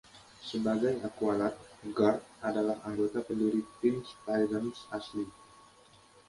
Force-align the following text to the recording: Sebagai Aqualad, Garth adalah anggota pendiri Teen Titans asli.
Sebagai 0.49 0.93
Aqualad, 1.07 1.53
Garth 1.97 2.25
adalah 2.49 2.77
anggota 2.89 3.19
pendiri 3.27 3.59
Teen 3.79 3.97
Titans 4.25 4.77
asli. 4.97 5.25